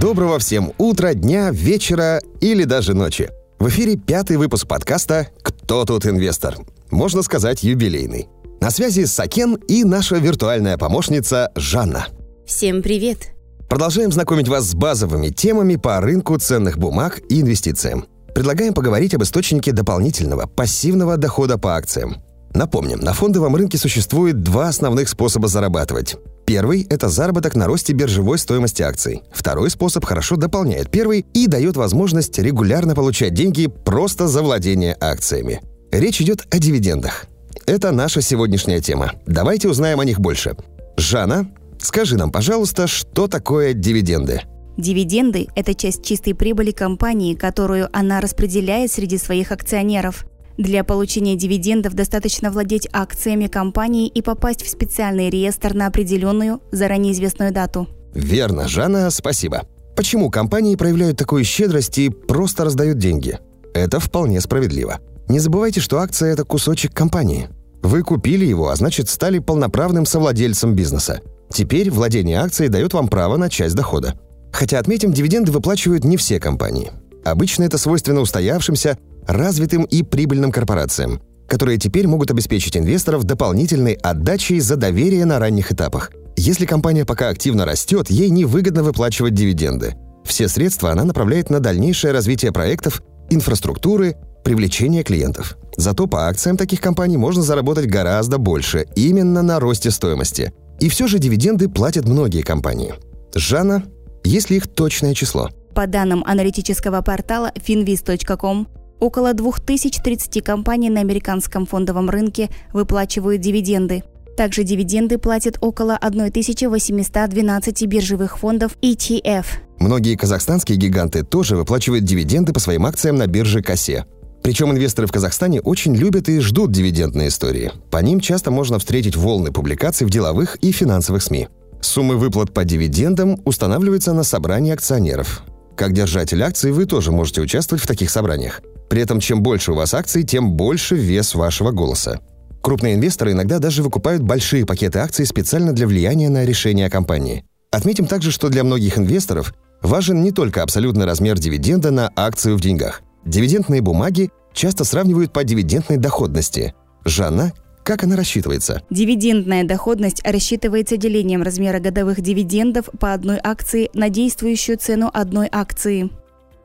[0.00, 3.30] Доброго всем утра, дня, вечера или даже ночи.
[3.58, 6.56] В эфире пятый выпуск подкаста «Кто тут инвестор?»
[6.92, 8.28] Можно сказать, юбилейный.
[8.60, 12.06] На связи Сакен и наша виртуальная помощница Жанна.
[12.46, 13.34] Всем привет!
[13.68, 18.06] Продолжаем знакомить вас с базовыми темами по рынку ценных бумаг и инвестициям.
[18.36, 22.18] Предлагаем поговорить об источнике дополнительного пассивного дохода по акциям.
[22.54, 26.16] Напомним, на фондовом рынке существует два основных способа зарабатывать.
[26.48, 29.22] Первый– это заработок на росте биржевой стоимости акций.
[29.30, 35.60] Второй способ хорошо дополняет первый и дает возможность регулярно получать деньги просто за владение акциями.
[35.92, 37.26] Речь идет о дивидендах.
[37.66, 39.12] Это наша сегодняшняя тема.
[39.26, 40.56] Давайте узнаем о них больше.
[40.96, 44.40] Жанна, скажи нам, пожалуйста, что такое дивиденды?
[44.78, 50.24] Дивиденды– это часть чистой прибыли компании, которую она распределяет среди своих акционеров–
[50.58, 57.12] для получения дивидендов достаточно владеть акциями компании и попасть в специальный реестр на определенную, заранее
[57.12, 57.88] известную дату.
[58.12, 59.62] Верно, Жанна, спасибо.
[59.96, 63.38] Почему компании проявляют такую щедрость и просто раздают деньги?
[63.72, 64.98] Это вполне справедливо.
[65.28, 67.48] Не забывайте, что акция– это кусочек компании.
[67.82, 71.20] Вы купили его, а значит, стали полноправным совладельцем бизнеса.
[71.52, 74.18] Теперь владение акцией дает вам право на часть дохода.
[74.52, 76.90] Хотя, отметим, дивиденды выплачивают не все компании.
[77.24, 78.98] Обычно это свойственно устоявшимся,
[79.28, 85.70] развитым и прибыльным корпорациям, которые теперь могут обеспечить инвесторов дополнительной отдачей за доверие на ранних
[85.70, 86.10] этапах.
[86.36, 89.96] Если компания пока активно растет, ей невыгодно выплачивать дивиденды.
[90.24, 95.56] Все средства она направляет на дальнейшее развитие проектов, инфраструктуры, привлечение клиентов.
[95.76, 100.52] Зато по акциям таких компаний можно заработать гораздо больше, именно на росте стоимости.
[100.80, 102.94] И все же дивиденды платят многие компании.
[103.34, 103.84] Жанна,
[104.24, 105.50] есть ли их точное число?
[105.74, 108.68] По данным аналитического портала finviz.com,
[109.00, 114.02] Около 2030 компаний на американском фондовом рынке выплачивают дивиденды.
[114.36, 119.46] Также дивиденды платят около 1812 биржевых фондов ETF.
[119.78, 124.04] Многие казахстанские гиганты тоже выплачивают дивиденды по своим акциям на бирже КАСЕ.
[124.42, 127.72] Причем инвесторы в Казахстане очень любят и ждут дивидендные истории.
[127.90, 131.48] По ним часто можно встретить волны публикаций в деловых и финансовых СМИ.
[131.80, 135.42] Суммы выплат по дивидендам устанавливаются на собрании акционеров.
[135.76, 138.62] Как держатель акций вы тоже можете участвовать в таких собраниях.
[138.88, 142.20] При этом чем больше у вас акций, тем больше вес вашего голоса.
[142.62, 147.44] Крупные инвесторы иногда даже выкупают большие пакеты акций специально для влияния на решения компании.
[147.70, 152.60] Отметим также, что для многих инвесторов важен не только абсолютный размер дивиденда на акцию в
[152.60, 153.02] деньгах.
[153.24, 156.74] Дивидендные бумаги часто сравнивают по дивидендной доходности.
[157.04, 157.52] Жанна,
[157.84, 158.82] как она рассчитывается?
[158.90, 166.10] Дивидендная доходность рассчитывается делением размера годовых дивидендов по одной акции на действующую цену одной акции.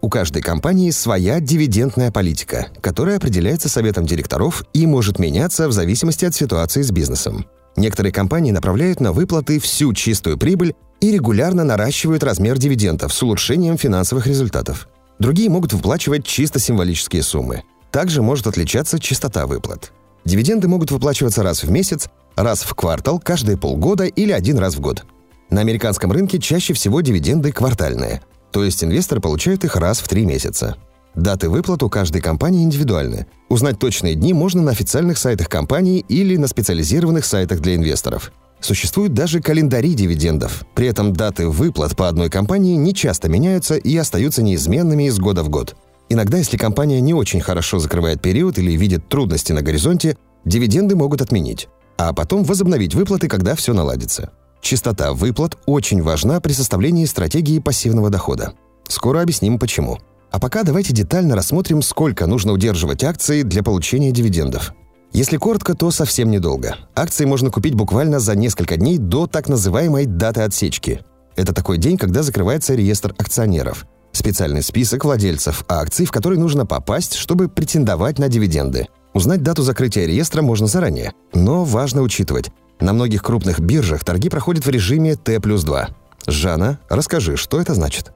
[0.00, 6.24] У каждой компании своя дивидендная политика, которая определяется советом директоров и может меняться в зависимости
[6.24, 7.46] от ситуации с бизнесом.
[7.76, 13.76] Некоторые компании направляют на выплаты всю чистую прибыль и регулярно наращивают размер дивидендов с улучшением
[13.76, 14.88] финансовых результатов.
[15.18, 17.64] Другие могут выплачивать чисто символические суммы.
[17.90, 19.92] Также может отличаться частота выплат.
[20.24, 24.80] Дивиденды могут выплачиваться раз в месяц, раз в квартал, каждые полгода или один раз в
[24.80, 25.04] год.
[25.50, 28.22] На американском рынке чаще всего дивиденды квартальные–
[28.52, 30.76] то есть инвесторы получают их раз в три месяца.
[31.14, 33.26] Даты выплат у каждой компании индивидуальны.
[33.48, 38.32] Узнать точные дни можно на официальных сайтах компании или на специализированных сайтах для инвесторов.
[38.60, 40.64] Существуют даже календари дивидендов.
[40.74, 45.42] При этом даты выплат по одной компании не часто меняются и остаются неизменными из года
[45.42, 45.76] в год.
[46.08, 51.20] Иногда, если компания не очень хорошо закрывает период или видит трудности на горизонте, дивиденды могут
[51.20, 54.30] отменить, а потом возобновить выплаты, когда все наладится.
[54.60, 58.54] Частота выплат очень важна при составлении стратегии пассивного дохода.
[58.88, 59.98] Скоро объясним почему.
[60.30, 64.74] А пока давайте детально рассмотрим, сколько нужно удерживать акции для получения дивидендов.
[65.12, 66.76] Если коротко, то совсем недолго.
[66.94, 71.00] Акции можно купить буквально за несколько дней до так называемой даты отсечки.
[71.34, 73.86] Это такой день, когда закрывается реестр акционеров.
[74.12, 78.88] Специальный список владельцев акций, в который нужно попасть, чтобы претендовать на дивиденды.
[79.14, 81.12] Узнать дату закрытия реестра можно заранее.
[81.32, 85.88] Но важно учитывать, на многих крупных биржах торги проходят в режиме Т плюс 2.
[86.26, 88.12] Жанна, расскажи, что это значит?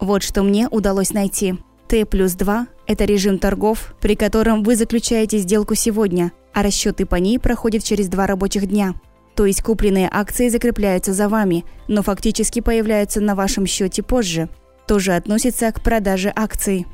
[0.00, 1.58] Вот что мне удалось найти.
[1.88, 7.16] Т плюс 2– это режим торгов, при котором вы заключаете сделку сегодня, а расчеты по
[7.16, 8.94] ней проходят через два рабочих дня.
[9.34, 14.48] То есть купленные акции закрепляются за вами, но фактически появляются на вашем счете позже.
[14.86, 16.86] Тоже относится к продаже акций.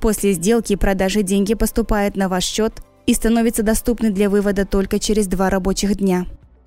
[0.00, 5.26] После сделки продажи деньги поступают на ваш счет и становятся доступны для вывода только через
[5.26, 6.26] два рабочих дня.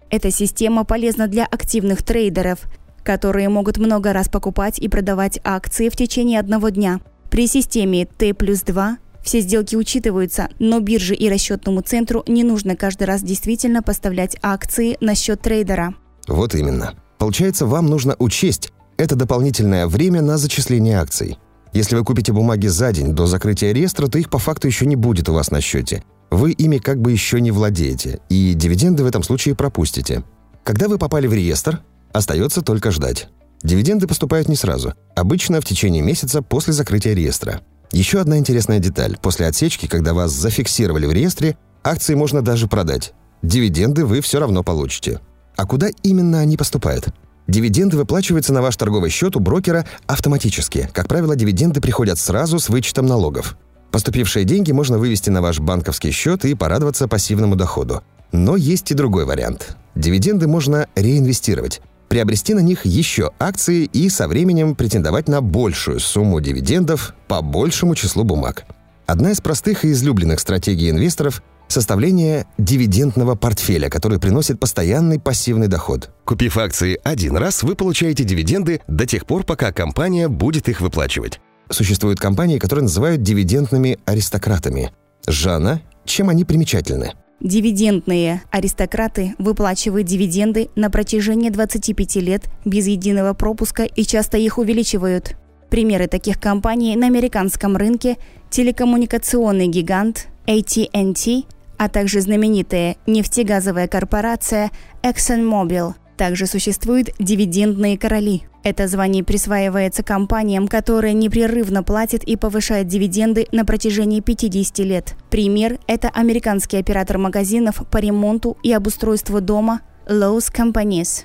[0.10, 2.60] Эта система полезна для активных трейдеров,
[3.04, 7.00] которые могут много раз покупать и продавать акции в течение одного дня.
[7.30, 12.76] При системе T плюс 2 все сделки учитываются, но бирже и расчетному центру не нужно
[12.76, 15.94] каждый раз действительно поставлять акции на счет трейдера.
[16.28, 16.96] Вот именно.
[17.20, 21.38] Получается, вам нужно учесть, это дополнительное время на зачисление акций.
[21.72, 24.96] Если вы купите бумаги за день до закрытия реестра, то их по факту еще не
[24.96, 26.04] будет у вас на счете.
[26.32, 30.24] Вы ими как бы еще не владеете, и дивиденды в этом случае пропустите.
[30.64, 31.82] Когда вы попали в реестр,
[32.14, 33.30] остается только ждать.
[33.64, 37.62] Дивиденды поступают не сразу, обычно в течение месяца после закрытия реестра.
[37.92, 39.18] Еще одна интересная деталь.
[39.22, 43.14] После отсечки, когда вас зафиксировали в реестре, акции можно даже продать.
[43.42, 45.20] Дивиденды вы все равно получите.
[45.56, 47.08] А куда именно они поступают?
[47.48, 50.88] Дивиденды выплачиваются на ваш торговый счет у брокера автоматически.
[50.94, 53.58] Как правило, дивиденды приходят сразу с вычетом налогов.
[53.92, 58.04] Поступившие деньги можно вывести на ваш банковский счет и порадоваться пассивному доходу.
[58.32, 59.78] Но есть и другой вариант.
[59.96, 66.40] Дивиденды можно реинвестировать, приобрести на них еще акции и со временем претендовать на большую сумму
[66.40, 68.66] дивидендов по большему числу бумаг.
[69.08, 76.12] Одна из простых и излюбленных стратегий инвесторов– составление дивидендного портфеля, который приносит постоянный пассивный доход.
[76.26, 81.40] Купив акции один раз, вы получаете дивиденды до тех пор, пока компания будет их выплачивать.
[81.70, 84.92] Существуют компании, которые называют дивидендными аристократами.
[85.28, 87.14] Жанна, чем они примечательны?
[87.42, 95.38] Дивидендные аристократы выплачивают дивиденды на протяжении 25 лет без единого пропуска и часто их увеличивают.
[95.70, 98.18] Примеры таких компаний на американском рынке–
[98.50, 101.44] телекоммуникационный гигант AT&T,
[101.78, 104.72] а также знаменитая нефтегазовая корпорация
[105.04, 105.94] ExxonMobil.
[106.20, 108.44] Также существуют дивидендные короли.
[108.62, 115.16] Это звание присваивается компаниям, которые непрерывно платят и повышают дивиденды на протяжении 50 лет.
[115.30, 119.80] Пример– это американский оператор магазинов по ремонту и обустройству дома
[120.10, 121.24] Lowe's Companies.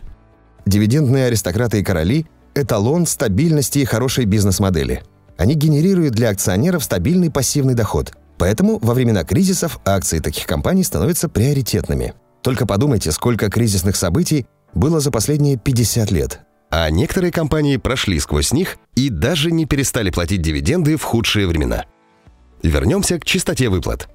[0.64, 5.02] Дивидендные аристократы и короли– эталон стабильности и хорошей бизнес-модели.
[5.36, 11.28] Они генерируют для акционеров стабильный пассивный доход– Поэтому во времена кризисов акции таких компаний становятся
[11.28, 12.14] приоритетными.
[12.42, 14.44] Только подумайте, сколько кризисных событий
[14.74, 16.40] было за последние 50 лет.
[16.70, 21.84] А некоторые компании прошли сквозь них и даже не перестали платить дивиденды в худшие времена.
[22.62, 24.08] Вернемся к чистоте выплат.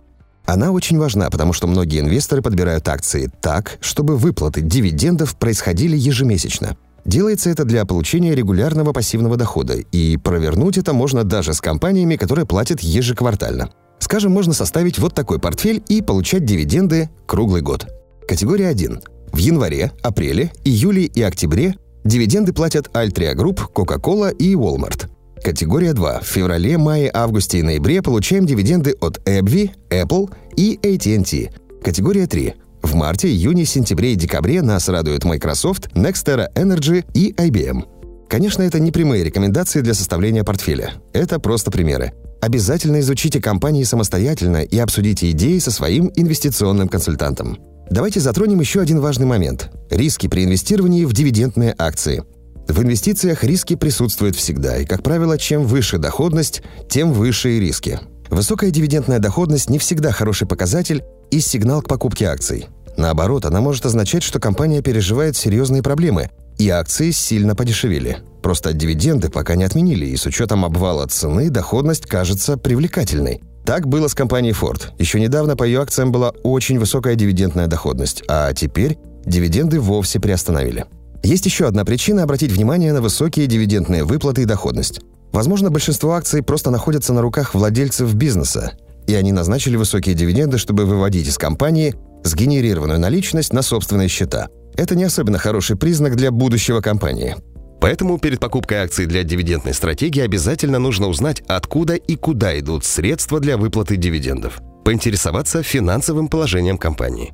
[0.45, 6.75] Она очень важна, потому что многие инвесторы подбирают акции так, чтобы выплаты дивидендов происходили ежемесячно.
[7.05, 12.45] Делается это для получения регулярного пассивного дохода, и провернуть это можно даже с компаниями, которые
[12.45, 13.69] платят ежеквартально.
[13.99, 17.87] Скажем, можно составить вот такой портфель и получать дивиденды круглый год.
[18.27, 19.01] Категория 1.
[19.31, 25.07] В январе, апреле, июле и октябре дивиденды платят Altria Group, Coca-Cola и Walmart.
[25.43, 26.19] Категория 2.
[26.19, 31.51] В феврале, мае, августе и ноябре получаем дивиденды от AbbVie, Apple и AT&T.
[31.83, 32.53] Категория 3.
[32.81, 37.83] В марте, июне, сентябре и декабре нас радуют Microsoft, Nextera Energy и IBM.
[38.27, 40.93] Конечно, это не прямые рекомендации для составления портфеля.
[41.13, 42.13] Это просто примеры.
[42.41, 47.57] Обязательно изучите компании самостоятельно и обсудите идеи со своим инвестиционным консультантом.
[47.89, 52.23] Давайте затронем еще один важный момент– риски при инвестировании в дивидендные акции.
[52.67, 57.99] В инвестициях риски присутствуют всегда, и, как правило, чем выше доходность, тем выше и риски.
[58.29, 62.67] Высокая дивидендная доходность не всегда хороший показатель и сигнал к покупке акций.
[62.95, 68.19] Наоборот, она может означать, что компания переживает серьезные проблемы, и акции сильно подешевели.
[68.43, 73.41] Просто дивиденды пока не отменили, и с учетом обвала цены доходность кажется привлекательной.
[73.69, 74.81] Так было с компанией Ford.
[74.97, 80.85] Еще недавно по ее акциям была очень высокая дивидендная доходность, а теперь дивиденды вовсе приостановили.
[81.21, 85.01] Есть еще одна причина обратить внимание на высокие дивидендные выплаты и доходность.
[85.31, 88.71] Возможно, большинство акций просто находятся на руках владельцев бизнеса,
[89.05, 91.93] и они назначили высокие дивиденды, чтобы выводить из компании
[92.23, 94.47] сгенерированную наличность на собственные счета–
[94.79, 97.35] это не особенно хороший признак для будущего компании.
[97.79, 103.39] Поэтому перед покупкой акций для дивидендной стратегии обязательно нужно узнать, откуда и куда идут средства
[103.39, 104.61] для выплаты дивидендов.
[104.83, 107.33] Поинтересоваться финансовым положением компании.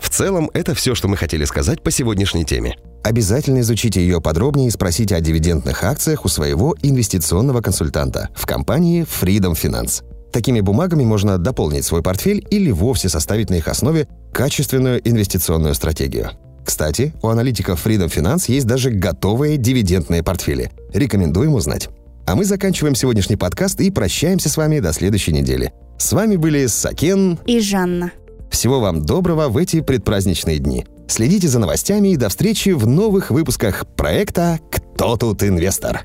[0.00, 2.76] В целом, это все, что мы хотели сказать по сегодняшней теме.
[3.04, 9.04] Обязательно изучите ее подробнее и спросите о дивидендных акциях у своего инвестиционного консультанта в компании
[9.04, 10.02] Freedom Finance.
[10.32, 16.30] Такими бумагами можно дополнить свой портфель или вовсе составить на их основе качественную инвестиционную стратегию.
[16.64, 20.70] Кстати, у аналитиков Freedom Finance есть даже готовые дивидендные портфели.
[20.92, 21.88] Рекомендуем узнать.
[22.26, 25.72] А мы заканчиваем сегодняшний подкаст и прощаемся с вами до следующей недели.
[25.98, 28.12] С вами были Сакен и Жанна.
[28.50, 30.86] Всего вам доброго в эти предпраздничные дни.
[31.08, 36.02] Следите за новостями и до встречи в новых выпусках проекта «Кто тут инвестор?».